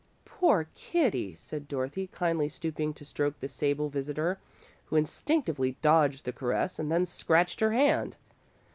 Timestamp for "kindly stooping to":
2.07-3.05